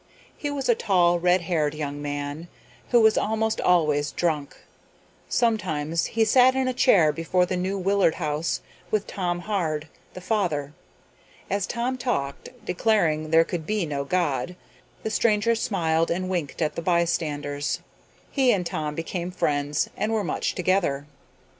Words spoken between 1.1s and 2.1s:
redhaired young